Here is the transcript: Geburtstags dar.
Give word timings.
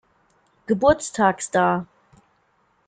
Geburtstags 0.65 1.51
dar. 1.51 1.85